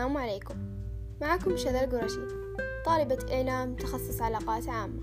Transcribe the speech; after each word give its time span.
السلام 0.00 0.18
عليكم. 0.18 0.54
معكم 1.20 1.56
شذى 1.56 1.84
القرشي 1.84 2.20
طالبة 2.86 3.18
إعلام 3.32 3.76
تخصص 3.76 4.22
علاقات 4.22 4.68
عامة 4.68 5.00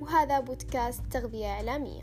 وهذا 0.00 0.40
بودكاست 0.40 1.02
تغذية 1.10 1.46
إعلامية. 1.46 2.00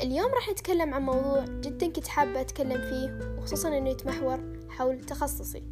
اليوم 0.00 0.32
راح 0.34 0.48
نتكلم 0.50 0.94
عن 0.94 1.02
موضوع 1.02 1.44
جدا 1.44 1.92
كنت 1.92 2.08
حابة 2.08 2.40
أتكلم 2.40 2.80
فيه 2.80 3.36
وخصوصا 3.38 3.78
أنه 3.78 3.90
يتمحور 3.90 4.40
حول 4.68 5.00
تخصصي 5.00 5.62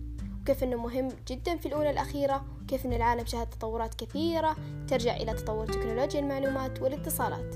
وكيف 0.41 0.65
أنه 0.65 0.77
مهم 0.77 1.09
جدا 1.29 1.57
في 1.57 1.67
الأولى 1.67 1.91
الأخيرة 1.91 2.45
وكيف 2.63 2.87
أن 2.87 2.93
العالم 2.93 3.27
شهد 3.27 3.51
تطورات 3.51 3.95
كثيرة 3.95 4.57
ترجع 4.89 5.17
إلى 5.17 5.35
تطور 5.35 5.67
تكنولوجيا 5.67 6.21
المعلومات 6.21 6.83
والاتصالات. 6.83 7.55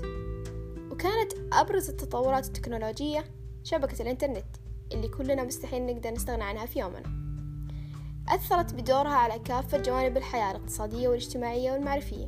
وكانت 0.91 1.33
أبرز 1.53 1.89
التطورات 1.89 2.47
التكنولوجية 2.47 3.25
شبكة 3.63 4.01
الإنترنت. 4.01 4.64
اللي 4.91 5.07
كلنا 5.07 5.43
مستحيل 5.43 5.85
نقدر 5.85 6.11
نستغنى 6.11 6.43
عنها 6.43 6.65
في 6.65 6.79
يومنا. 6.79 7.25
أثرت 8.29 8.73
بدورها 8.73 9.15
على 9.15 9.39
كافة 9.39 9.77
جوانب 9.77 10.17
الحياة 10.17 10.51
الاقتصادية 10.51 11.07
والاجتماعية 11.07 11.71
والمعرفية 11.71 12.27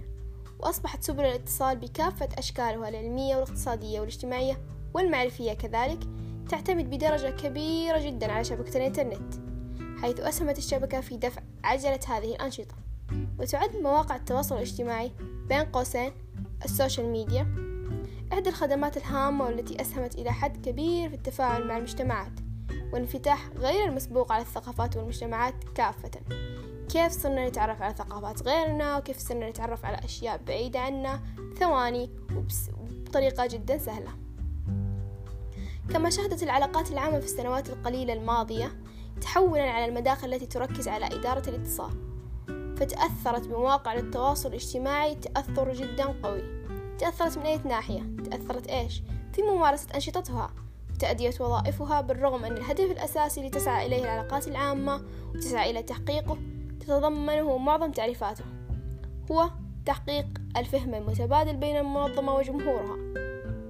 وأصبحت 0.59 1.03
سبل 1.03 1.25
الاتصال 1.25 1.77
بكافة 1.77 2.29
أشكالها 2.37 2.89
العلمية 2.89 3.35
والاقتصادية 3.35 3.99
والاجتماعية 3.99 4.57
والمعرفية 4.93 5.53
كذلك 5.53 5.99
تعتمد 6.49 6.89
بدرجة 6.89 7.29
كبيرة 7.29 7.99
جدا 7.99 8.31
على 8.31 8.43
شبكة 8.43 8.77
الإنترنت 8.77 9.33
حيث 10.01 10.19
أسهمت 10.19 10.57
الشبكة 10.57 11.01
في 11.01 11.17
دفع 11.17 11.41
عجلة 11.63 11.99
هذه 12.07 12.35
الأنشطة. 12.35 12.75
وتعد 13.39 13.75
مواقع 13.75 14.15
التواصل 14.15 14.55
الاجتماعي 14.55 15.11
بين 15.49 15.63
قوسين 15.63 16.11
السوشيال 16.65 17.09
ميديا 17.09 17.47
إحدى 18.33 18.49
الخدمات 18.49 18.97
الهامة 18.97 19.45
والتي 19.45 19.81
أسهمت 19.81 20.15
إلى 20.15 20.31
حد 20.31 20.65
كبير 20.65 21.09
في 21.09 21.15
التفاعل 21.15 21.67
مع 21.67 21.77
المجتمعات. 21.77 22.46
والانفتاح 22.93 23.49
غير 23.57 23.89
المسبوق 23.89 24.31
على 24.31 24.41
الثقافات 24.41 24.97
والمجتمعات 24.97 25.53
كافة. 25.75 26.11
كيف 26.89 27.11
صرنا 27.11 27.47
نتعرف 27.47 27.81
على 27.81 27.93
ثقافات 27.93 28.47
غيرنا 28.47 28.97
وكيف 28.97 29.17
صرنا 29.17 29.49
نتعرف 29.49 29.85
على 29.85 29.97
أشياء 29.97 30.41
بعيدة 30.47 30.79
عنا؟ 30.79 31.21
ثواني 31.59 32.09
وبطريقة 32.79 33.47
جدا 33.47 33.77
سهلة. 33.77 34.11
كما 35.89 36.09
شهدت 36.09 36.43
العلاقات 36.43 36.91
العامة 36.91 37.19
في 37.19 37.25
السنوات 37.25 37.69
القليلة 37.69 38.13
الماضية 38.13 38.81
تحولا 39.21 39.71
على 39.71 39.85
المداخل 39.85 40.33
التي 40.33 40.45
تركز 40.45 40.87
على 40.87 41.05
إدارة 41.05 41.49
الاتصال. 41.49 42.07
فتأثرت 42.77 43.47
بمواقع 43.47 43.93
التواصل 43.93 44.49
الاجتماعي 44.49 45.15
تأثر 45.15 45.73
جدا 45.73 46.05
قوي. 46.23 46.43
تأثرت 46.99 47.37
من 47.37 47.45
أي 47.45 47.57
ناحية؟ 47.57 48.15
تأثرت 48.29 48.67
إيش؟ 48.67 49.03
في 49.33 49.41
ممارسة 49.41 49.87
أنشطتها. 49.95 50.66
وتأدية 50.97 51.33
وظائفها 51.39 52.01
بالرغم 52.01 52.45
أن 52.45 52.57
الهدف 52.57 52.91
الأساسي 52.91 53.39
اللي 53.39 53.51
تسعى 53.51 53.85
إليه 53.85 54.03
العلاقات 54.03 54.47
العامة 54.47 55.01
وتسعى 55.35 55.71
إلى 55.71 55.83
تحقيقه 55.83 56.37
تتضمنه 56.79 57.57
معظم 57.57 57.91
تعريفاته 57.91 58.43
هو 59.31 59.49
تحقيق 59.85 60.25
الفهم 60.57 60.95
المتبادل 60.95 61.55
بين 61.57 61.77
المنظمة 61.77 62.35
وجمهورها. 62.35 62.95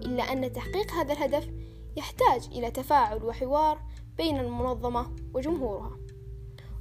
إلا 0.05 0.23
أن 0.23 0.53
تحقيق 0.53 0.91
هذا 0.91 1.13
الهدف 1.13 1.49
يحتاج 1.97 2.49
إلى 2.51 2.71
تفاعل 2.71 3.23
وحوار 3.23 3.79
بين 4.17 4.39
المنظمة 4.39 5.15
وجمهورها. 5.33 5.97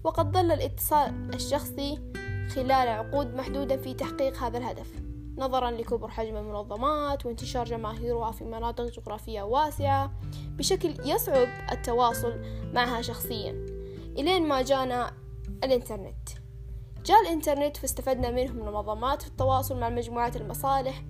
وقد 0.04 0.32
ظل 0.32 0.52
الاتصال 0.52 1.34
الشخصي 1.34 1.98
خلال 2.54 2.88
عقود 2.88 3.34
محدودة 3.34 3.76
في 3.76 3.94
تحقيق 3.94 4.38
هذا 4.38 4.58
الهدف. 4.58 5.05
نظرا 5.38 5.70
لكبر 5.70 6.08
حجم 6.08 6.36
المنظمات 6.36 7.26
وانتشار 7.26 7.64
جماهيرها 7.64 8.30
في 8.30 8.44
مناطق 8.44 8.84
جغرافية 8.84 9.42
واسعة 9.42 10.12
بشكل 10.46 10.94
يصعب 11.04 11.48
التواصل 11.72 12.40
معها 12.72 13.02
شخصيا. 13.02 13.66
إلين 14.18 14.48
ما 14.48 14.62
جانا 14.62 15.12
الإنترنت. 15.64 16.28
جاء 17.04 17.20
الإنترنت 17.20 17.76
فاستفدنا 17.76 18.30
منه 18.30 18.52
منظمات 18.52 19.22
في 19.22 19.28
التواصل 19.28 19.80
مع 19.80 19.88
مجموعات 19.88 20.36
المصالح 20.36 21.04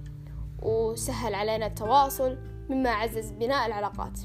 وسهل 0.62 1.34
علينا 1.34 1.66
التواصل 1.66 2.38
مما 2.70 2.90
عزز 2.90 3.30
بناء 3.30 3.66
العلاقات 3.66 4.20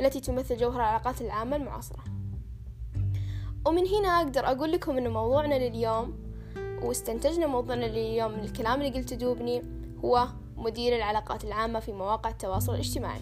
التي 0.00 0.20
تمثل 0.20 0.56
جوهر 0.56 0.76
العلاقات 0.76 1.20
العامة 1.20 1.56
المعاصرة. 1.56 2.04
ومن 3.66 3.86
هنا 3.86 4.08
أقدر 4.08 4.46
أقول 4.46 4.72
لكم 4.72 4.96
أن 4.96 5.10
موضوعنا 5.10 5.68
لليوم 5.68 6.23
واستنتجنا 6.82 7.46
موضوعنا 7.46 7.84
لليوم. 7.84 8.32
من 8.32 8.44
الكلام 8.44 8.82
اللي 8.82 8.98
قلته 8.98 9.16
دوبني 9.16 9.62
هو 10.04 10.28
مدير 10.56 10.96
العلاقات 10.96 11.44
العامة 11.44 11.80
في 11.80 11.92
مواقع 11.92 12.30
التواصل 12.30 12.74
الاجتماعي. 12.74 13.20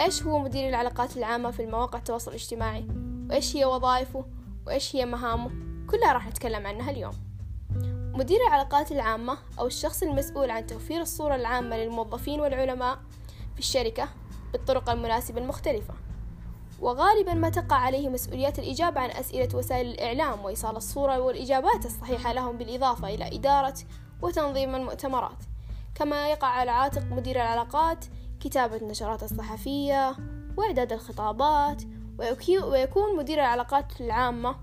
إيش 0.00 0.22
هو 0.22 0.38
مدير 0.38 0.68
العلاقات 0.68 1.16
العامة 1.16 1.50
في 1.50 1.62
المواقع 1.62 1.98
التواصل 1.98 2.30
الاجتماعي؟ 2.30 2.88
وإيش 3.30 3.56
هي 3.56 3.64
وظائفه؟ 3.64 4.24
وإيش 4.66 4.96
هي 4.96 5.06
مهامه؟ 5.06 5.50
كلها 5.90 6.12
راح 6.12 6.28
نتكلم 6.28 6.66
عنها 6.66 6.90
اليوم. 6.90 7.14
مدير 8.14 8.38
العلاقات 8.48 8.92
العامة 8.92 9.38
أو 9.58 9.66
الشخص 9.66 10.02
المسؤول 10.02 10.50
عن 10.50 10.66
توفير 10.66 11.00
الصورة 11.00 11.34
العامة 11.34 11.76
للموظفين 11.76 12.40
والعلماء 12.40 12.98
في 13.54 13.58
الشركة 13.58 14.08
بالطرق 14.52 14.90
المناسبة 14.90 15.40
المختلفة. 15.40 15.94
وغالبا 16.80 17.34
ما 17.34 17.48
تقع 17.48 17.76
عليه 17.76 18.08
مسؤوليات 18.08 18.58
الإجابة 18.58 19.00
عن 19.00 19.10
أسئلة 19.10 19.48
وسائل 19.54 19.86
الإعلام 19.86 20.44
وإيصال 20.44 20.76
الصورة 20.76 21.20
والإجابات 21.20 21.86
الصحيحة 21.86 22.32
لهم 22.32 22.58
بالإضافة 22.58 23.08
إلى 23.08 23.36
إدارة 23.36 23.74
وتنظيم 24.22 24.74
المؤتمرات. 24.74 25.38
كما 25.94 26.28
يقع 26.28 26.46
على 26.46 26.70
عاتق 26.70 27.02
مدير 27.02 27.36
العلاقات 27.36 28.04
كتابة 28.40 28.76
النشرات 28.76 29.22
الصحفية 29.22 30.16
وإعداد 30.56 30.92
الخطابات 30.92 31.82
ويكون 32.64 33.16
مدير 33.16 33.38
العلاقات 33.38 34.00
العامة 34.00 34.56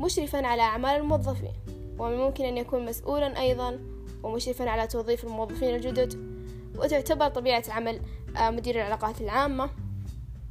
مشرفا 0.00 0.46
على 0.46 0.62
أعمال 0.62 0.96
الموظفين. 0.96 1.52
ومن 1.98 2.12
الممكن 2.12 2.44
أن 2.44 2.56
يكون 2.56 2.86
مسؤولا 2.86 3.40
أيضا 3.40 3.78
ومشرفا 4.22 4.70
على 4.70 4.86
توظيف 4.86 5.24
الموظفين 5.24 5.74
الجدد 5.74 6.36
وتعتبر 6.78 7.28
طبيعة 7.28 7.64
عمل 7.68 8.00
آه، 8.36 8.50
مدير 8.50 8.76
العلاقات 8.76 9.20
العامة. 9.20 9.70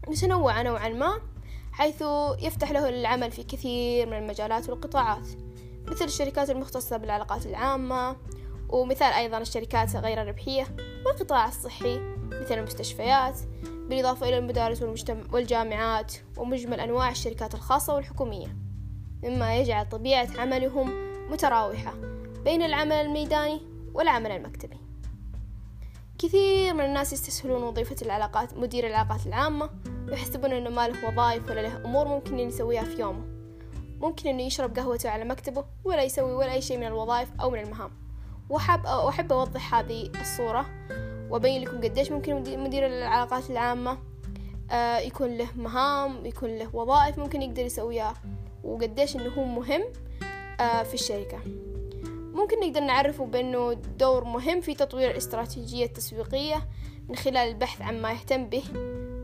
متنوعة 0.07 0.63
نوعا 0.63 0.89
ما 0.89 1.21
حيث 1.71 2.03
يفتح 2.39 2.71
له 2.71 2.89
العمل 2.89 3.31
في 3.31 3.43
كثير 3.43 4.07
من 4.07 4.17
المجالات 4.17 4.69
والقطاعات 4.69 5.27
مثل 5.87 6.05
الشركات 6.05 6.49
المختصة 6.49 6.97
بالعلاقات 6.97 7.45
العامة 7.45 8.15
ومثال 8.69 9.13
أيضا 9.13 9.37
الشركات 9.37 9.95
غير 9.95 10.21
الربحية 10.21 10.67
والقطاع 11.05 11.47
الصحي 11.47 11.99
مثل 12.25 12.57
المستشفيات 12.57 13.39
بالإضافة 13.63 14.29
إلى 14.29 14.37
المدارس 14.37 14.81
والجامعات 15.31 16.13
ومجمل 16.37 16.79
أنواع 16.79 17.09
الشركات 17.09 17.55
الخاصة 17.55 17.95
والحكومية. 17.95 18.47
مما 19.23 19.57
يجعل 19.57 19.89
طبيعة 19.89 20.27
عملهم 20.37 20.91
متراوحة 21.31 21.93
بين 22.43 22.61
العمل 22.61 22.93
الميداني 22.93 23.61
والعمل 23.93 24.31
المكتبي. 24.31 24.84
كثير 26.25 26.73
من 26.73 26.85
الناس 26.85 27.13
يستسهلون 27.13 27.63
وظيفة 27.63 27.95
العلاقات 28.01 28.57
مدير 28.57 28.87
العلاقات 28.87 29.27
العامة 29.27 29.69
ويحسبون 30.07 30.51
أنه 30.51 30.69
ما 30.69 30.87
له 30.87 31.07
وظائف 31.07 31.49
ولا 31.49 31.61
له 31.61 31.85
أمور 31.85 32.07
ممكن 32.07 32.39
يسويها 32.39 32.83
في 32.83 33.01
يومه. 33.01 33.25
ممكن 34.01 34.29
أنه 34.29 34.43
يشرب 34.43 34.79
قهوته 34.79 35.09
على 35.09 35.25
مكتبه 35.25 35.65
ولا 35.83 36.03
يسوي 36.03 36.33
ولا 36.33 36.53
أي 36.53 36.61
شيء 36.61 36.77
من 36.77 36.87
الوظائف 36.87 37.29
أو 37.41 37.49
من 37.49 37.59
المهام. 37.59 37.91
وأحب 38.49 38.85
أحب 38.85 39.31
أوضح 39.31 39.75
هذه 39.75 40.11
الصورة 40.21 40.65
وأبين 41.29 41.61
لكم 41.61 41.77
قديش 41.77 42.11
ممكن 42.11 42.35
مدير 42.63 42.85
العلاقات 42.85 43.49
العامة 43.49 43.97
آه، 44.71 44.97
يكون 44.97 45.37
له 45.37 45.47
مهام 45.55 46.25
يكون 46.25 46.57
له 46.57 46.75
وظائف 46.75 47.19
ممكن 47.19 47.41
يقدر 47.41 47.65
يسويها 47.65 48.13
وقديش 48.63 49.15
إنه 49.15 49.29
هو 49.29 49.43
مهم 49.43 49.83
آه، 50.59 50.83
في 50.83 50.93
الشركة. 50.93 51.39
ممكن 52.35 52.59
نقدر 52.59 52.79
نعرفه 52.79 53.25
بأنه 53.25 53.73
دور 53.73 54.23
مهم 54.23 54.61
في 54.61 54.75
تطوير 54.75 55.11
الاستراتيجية 55.11 55.85
التسويقية 55.85 56.69
من 57.09 57.15
خلال 57.15 57.37
البحث 57.37 57.81
عن 57.81 58.01
ما 58.01 58.11
يهتم 58.11 58.45
به 58.45 58.63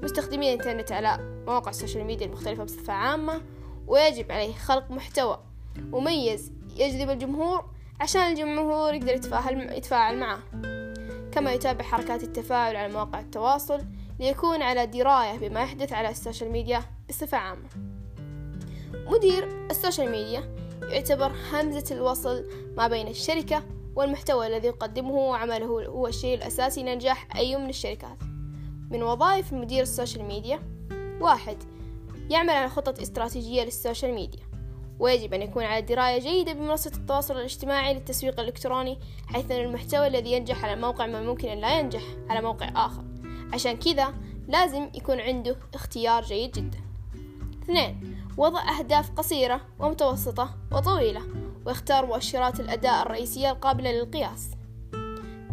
مستخدمي 0.03 0.53
الإنترنت 0.53 0.91
على 0.91 1.43
مواقع 1.47 1.69
السوشيال 1.69 2.05
ميديا 2.05 2.25
المختلفة 2.25 2.63
بصفة 2.63 2.93
عامة 2.93 3.41
ويجب 3.87 4.31
عليه 4.31 4.53
خلق 4.53 4.91
محتوى 4.91 5.39
مميز 5.77 6.51
يجذب 6.77 7.09
الجمهور 7.09 7.65
عشان 7.99 8.21
الجمهور 8.21 8.93
يقدر 8.93 9.15
يتفاعل, 9.15 9.73
يتفاعل 9.77 10.17
معه. 10.17 10.39
كما 11.31 11.53
يتابع 11.53 11.83
حركات 11.83 12.23
التفاعل 12.23 12.75
على 12.75 12.93
مواقع 12.93 13.19
التواصل 13.19 13.85
ليكون 14.19 14.61
على 14.61 14.85
دراية 14.85 15.37
بما 15.37 15.61
يحدث 15.61 15.93
على 15.93 16.09
ال 16.09 16.15
social 16.15 16.51
media 16.51 16.81
بصفة 17.09 17.37
عامة. 17.37 17.69
مدير 18.93 19.67
ال 19.71 19.77
social 19.77 20.11
media 20.11 20.60
يعتبر 20.89 21.31
همزة 21.51 21.95
الوصل 21.95 22.45
ما 22.77 22.87
بين 22.87 23.07
الشركة 23.07 23.63
والمحتوى 23.95 24.47
الذي 24.47 24.67
يقدمه 24.67 25.13
وعمله 25.13 25.85
هو 25.85 26.07
الشيء 26.07 26.37
الأساسي 26.37 26.83
لنجاح 26.83 27.35
أي 27.35 27.55
من 27.55 27.69
الشركات. 27.69 28.17
من 28.91 29.03
وظائف 29.03 29.53
مدير 29.53 29.81
ال 29.81 29.87
social 29.87 30.25
media 30.25 30.59
واحد 31.21 31.57
يعمل 32.29 32.49
على 32.49 32.69
خطط 32.69 32.99
استراتيجية 32.99 33.63
لل 33.63 33.76
social 33.76 34.13
media 34.13 34.43
ويجب 34.99 35.33
أن 35.33 35.41
يكون 35.41 35.63
على 35.63 35.81
دراية 35.81 36.19
جيدة 36.19 36.53
بمنصة 36.53 36.91
التواصل 36.95 37.37
الاجتماعي 37.37 37.93
للتسويق 37.93 38.39
الإلكتروني 38.39 38.99
حيث 39.27 39.51
أن 39.51 39.65
المحتوى 39.65 40.07
الذي 40.07 40.31
ينجح 40.31 40.65
على 40.65 40.81
موقع 40.81 41.05
ما 41.05 41.21
ممكن 41.21 41.47
أن 41.47 41.57
لا 41.57 41.79
ينجح 41.79 42.01
على 42.29 42.41
موقع 42.41 42.85
آخر. 42.85 43.03
عشان 43.53 43.77
كذا 43.77 44.13
لازم 44.47 44.89
يكون 44.95 45.19
عنده 45.19 45.55
اختيار 45.73 46.23
جيد 46.23 46.51
جدا. 46.51 46.79
اثنين 47.63 48.20
وضع 48.37 48.79
أهداف 48.79 49.11
قصيرة 49.11 49.61
ومتوسطة 49.79 50.55
وطويلة 50.71 51.21
واختار 51.65 52.05
مؤشرات 52.05 52.59
الأداء 52.59 53.01
الرئيسية 53.01 53.51
القابلة 53.51 53.91
للقياس. 53.91 54.51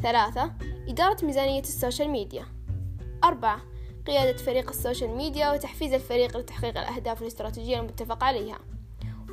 ثلاثة 0.02 0.52
إدارة 0.88 1.24
ميزانية 1.24 1.60
ال 1.60 1.68
social 1.68 2.10
media. 2.10 2.46
أربعة 3.24 3.60
قيادة 4.06 4.36
فريق 4.36 4.68
ال 4.68 4.74
social 4.74 5.10
media 5.10 5.52
وتحفيز 5.52 5.92
الفريق 5.92 6.36
لتحقيق 6.36 6.78
الأهداف 6.78 7.22
الاستراتيجية 7.22 7.80
المتفق 7.80 8.24
عليها. 8.24 8.58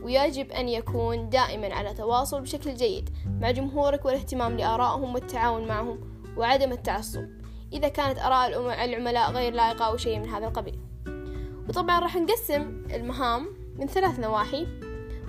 ويجب 0.02 0.52
أن 0.52 0.70
يكون 0.70 1.30
دائما 1.30 1.74
على 1.74 1.94
تواصل 1.94 2.42
بشكل 2.42 2.76
جيد 2.76 3.10
مع 3.42 3.52
جمهورك 3.52 4.06
والاهتمام 4.06 4.58
لآرائهم 4.58 5.14
والتعاون 5.14 5.68
معهم 5.68 6.00
وعدم 6.38 6.72
التعصب. 6.72 7.26
إذا 7.74 7.88
كانت 7.88 8.20
آراء 8.20 8.48
العملاء 8.86 9.32
غير 9.32 9.54
لائقة 9.54 9.86
أو 9.86 9.98
شيء 9.98 10.20
من 10.20 10.30
هذا 10.30 10.48
القبيل. 10.48 10.85
وطبعا 11.70 12.00
راح 12.00 12.16
نقسم 12.16 12.84
المهام 12.94 13.48
من 13.76 13.88
ثلاث 13.88 14.20
نواحي. 14.20 14.68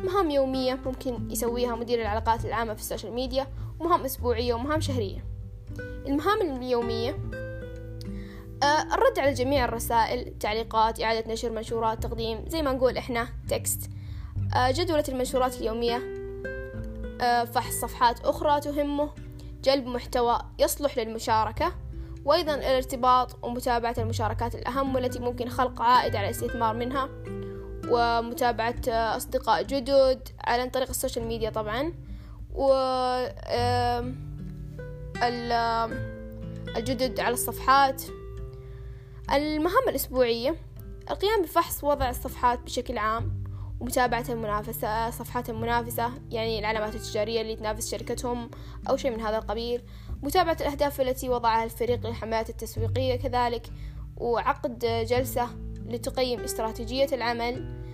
مهام 0.05 0.31
يومية 0.31 0.81
ممكن 0.87 1.31
يسويها 1.31 1.77
مدير 1.77 2.01
العلاقات 2.01 2.45
العامة 2.45 2.75
في 2.75 2.81
ال 2.81 2.86
social 2.86 3.13
media 3.13 3.47
ومهام 3.81 4.01
أسبوعية 4.01 4.55
ومهام 4.55 4.81
شهرية. 4.81 5.25
المهام 5.79 6.57
اليومية 6.57 7.11
آه، 8.63 8.83
الرد 8.83 9.19
على 9.19 9.33
جميع 9.33 9.65
الرسائل 9.65 10.39
تعليقات 10.39 11.01
إعادة 11.01 11.33
نشر 11.33 11.51
منشورات 11.51 12.03
تقديم 12.03 12.45
زي 12.49 12.63
ما 12.63 12.73
نقول 12.73 12.97
إحنا 12.97 13.29
text. 13.49 13.91
آه، 14.57 14.71
جدولة 14.71 15.05
المنشورات 15.09 15.61
اليومية 15.61 16.03
آه، 17.21 17.45
فحص 17.45 17.75
صفحات 17.75 18.21
أخرى 18.21 18.61
تهمه 18.61 19.11
جلب 19.65 19.87
محتوى 19.87 20.39
يصلح 20.59 20.99
للمشاركة. 20.99 21.73
وأيضا 22.27 22.55
الارتباط 22.55 23.45
ومتابعة 23.45 23.95
المشاركات 23.99 24.55
الأهم 24.55 24.95
والتي 24.95 25.19
ممكن 25.19 25.49
خلق 25.49 25.83
عائد 25.83 26.17
على 26.17 26.27
الاستثمار 26.27 26.75
منها 26.75 27.09
ومتابعة 27.89 28.89
أصدقاء 28.89 29.63
جدد 29.63 30.29
عن 30.45 30.71
طريق 30.71 30.89
السوشيال 30.89 31.25
ميديا 31.27 31.51
طبعا 31.51 31.93
و 32.55 32.73
الجدد 36.77 37.21
على 37.21 37.35
الصفحات. 37.35 38.03
المهام 39.33 39.89
الأسبوعية 39.89 40.57
القيام 41.11 41.43
بفحص 41.43 41.85
وضع 41.85 42.11
الصفحات 42.11 42.59
بشكل 42.59 42.99
عام 42.99 43.45
ومتابعة 43.81 44.25
المنافسة 44.29 45.11
صفحات 45.11 45.51
المنافسة 45.51 46.11
يعني 46.31 46.59
العلامات 46.59 46.95
التجارية 46.95 47.41
اللي 47.41 47.57
تنافس 47.57 47.91
شركتهم 47.91 48.51
أو 48.91 48.97
شيء 48.97 49.11
من 49.11 49.21
هذا 49.21 49.39
القبيل. 49.39 49.83
متابعة 50.23 50.57
الأهداف 50.61 51.01
التي 51.01 51.29
وضعها 51.29 51.65
الفريق 51.65 52.07
للحملات 52.07 52.51
التسويقية 52.51 53.17
كذلك 53.17 53.67
وعقد 54.17 54.79
جلسة 55.09 55.49
لتقيم 55.87 56.41
استراتيجية 56.41 57.09
العمل. 57.13 57.87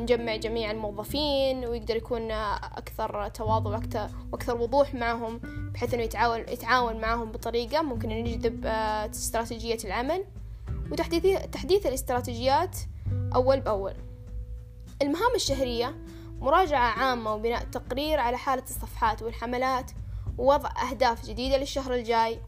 نجمع 0.00 0.36
جميع 0.36 0.70
الموظفين 0.70 1.66
ويقدر 1.66 1.96
يكون 1.96 2.30
أكثر 2.30 3.28
تواضع 3.28 3.80
وأكثر, 4.32 4.56
وضوح 4.56 4.94
معهم 4.94 5.40
بحيث 5.74 5.94
أنه 5.94 6.02
يتعاون, 6.02 6.40
يتعاون 6.40 6.96
معهم 7.00 7.32
بطريقة 7.32 7.82
ممكن 7.82 8.10
أن 8.10 8.24
نجذب 8.24 8.66
استراتيجية 8.66 9.78
العمل. 9.84 10.24
وتحديث 10.92 11.46
تحديث 11.52 11.86
الاستراتيجيات 11.86 12.76
أول 13.34 13.60
بأول. 13.60 13.94
المهام 15.02 15.34
الشهرية 15.34 15.96
مراجعة 16.40 17.00
عامة 17.00 17.34
وبناء 17.34 17.64
تقرير 17.64 18.20
على 18.20 18.38
حالة 18.38 18.62
الصفحات 18.62 19.22
والحملات 19.22 19.90
ووضع 20.38 20.70
أهداف 20.90 21.26
جديدة 21.26 21.56
للشهر 21.56 21.94
الجاي 21.94 22.40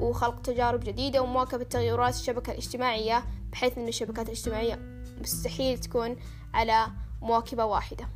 وخلق 0.00 0.42
تجارب 0.42 0.80
جديدة 0.80 1.22
ومواكبة 1.22 1.64
تغيرات 1.64 2.14
الشبكة 2.14 2.50
الاجتماعية 2.50 3.24
بحيث 3.52 3.78
أن 3.78 3.88
الشبكات 3.88 4.26
الاجتماعية 4.26 4.78
مستحيل 5.20 5.78
تكون 5.78 6.16
على 6.54 6.86
مواكبة 7.22 7.64
واحدة. 7.64 8.08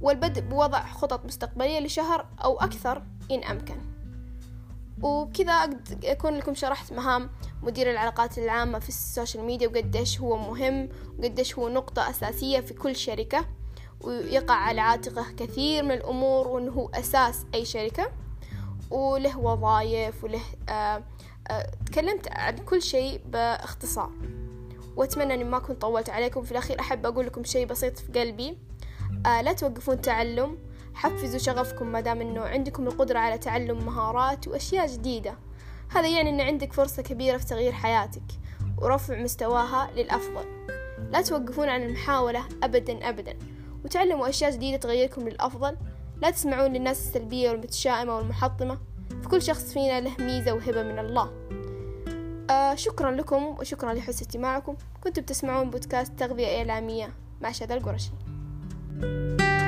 والبدء 0.00 0.40
بوضع 0.40 0.86
خطط 0.86 1.24
مستقبلية 1.24 1.80
لشهر 1.80 2.26
أو 2.44 2.60
أكثر 2.60 3.02
إن 3.30 3.44
أمكن. 3.44 3.76
وبكذا 5.02 5.70
أكون 6.04 6.34
لكم 6.34 6.54
شرحت 6.54 6.92
مهام 6.92 7.30
مدير 7.62 7.90
العلاقات 7.90 8.38
العامة 8.38 8.78
في 8.78 8.88
السوشيال 8.88 9.44
ميديا 9.44 9.68
وقديش 9.68 10.20
هو 10.20 10.36
مهم 10.36 10.88
وقديش 11.18 11.58
هو 11.58 11.68
نقطة 11.68 12.10
أساسية 12.10 12.60
في 12.60 12.74
كل 12.74 12.96
شركة. 12.96 13.46
ويقع 14.00 14.54
على 14.54 14.80
عاتقه 14.80 15.26
كثير 15.36 15.82
من 15.82 15.90
الأمور 15.90 16.48
وأنه 16.48 16.72
هو 16.72 16.88
أساس 16.94 17.46
أي 17.54 17.64
شركة. 17.64 18.10
وله 18.90 19.38
وظائف 19.38 20.24
وله 20.24 20.40
آه 20.68 21.04
آه 21.50 21.70
تكلمت 21.86 22.28
عن 22.32 22.56
كل 22.56 22.82
شيء 22.82 23.20
باختصار. 23.26 24.10
وأتمنى 24.96 25.34
أني 25.34 25.44
ما 25.44 25.58
كنت 25.58 25.80
طولت 25.80 26.10
عليكم. 26.10 26.42
في 26.42 26.52
الأخير 26.52 26.80
أحب 26.80 27.06
أقول 27.06 27.26
لكم 27.26 27.44
شيء 27.44 27.66
بسيط 27.66 27.98
في 27.98 28.20
قلبي. 28.20 28.58
آه 29.26 29.42
لا 29.42 29.52
توقفون 29.52 30.00
تعلم. 30.00 30.58
حفزوا 30.94 31.38
شغفكم 31.38 31.86
ما 31.86 32.00
دام 32.00 32.20
أنه 32.20 32.40
عندكم 32.40 32.86
القدرة 32.86 33.18
على 33.18 33.38
تعلم 33.38 33.86
مهارات 33.86 34.48
وأشياء 34.48 34.86
جديدة. 34.86 35.34
هذا 35.90 36.08
يعني 36.08 36.30
أن 36.30 36.40
عندك 36.40 36.72
فرصة 36.72 37.02
كبيرة 37.02 37.36
في 37.36 37.46
تغيير 37.46 37.72
حياتك 37.72 38.22
ورفع 38.78 39.18
مستواها 39.22 39.90
للأفضل. 39.96 40.44
لا 41.10 41.22
توقفون 41.22 41.68
عن 41.68 41.82
المحاولة 41.82 42.44
أبدا 42.62 43.08
أبدا. 43.08 43.36
وتعلموا 43.84 44.28
أشياء 44.28 44.50
جديدة 44.50 44.76
تغيركم 44.76 45.28
للأفضل. 45.28 45.76
لا 46.22 46.30
تسمعون 46.30 46.72
للناس 46.72 47.00
السلبية 47.00 47.50
والمتشائمة 47.50 48.16
والمحطمة 48.16 48.78
فكل 49.22 49.42
شخص 49.42 49.72
فينا 49.72 50.00
له 50.00 50.16
ميزة 50.18 50.52
وهبة 50.52 50.82
من 50.82 50.98
الله. 50.98 51.30
آه 52.50 52.74
شكرا 52.74 53.10
لكم 53.10 53.44
وشكرا 53.44 53.94
لحسن 53.94 54.20
استماعكم. 54.20 54.76
كنتم 55.04 55.22
تسمعون 55.22 55.70
بودكاست 55.70 56.12
تغذية 56.18 56.58
إعلامية 56.58 57.08
مع 57.40 57.52
شادى 57.52 57.74
القرشي. 57.74 58.10
thank 59.00 59.40
you 59.40 59.59